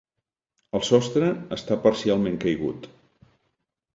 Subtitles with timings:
[0.77, 1.27] El sostre
[1.57, 2.89] està parcialment caigut.